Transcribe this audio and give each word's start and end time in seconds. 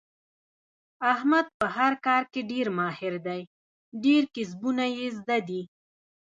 احمد 1.13 1.45
په 1.59 1.65
هر 1.77 1.93
کار 2.05 2.23
کې 2.31 2.41
ډېر 2.51 2.67
ماهر 2.79 3.13
دی. 3.27 3.41
ډېر 4.03 4.23
کسبونه 4.35 4.85
یې 4.97 5.07
زده 5.17 5.37
دي. 5.47 5.61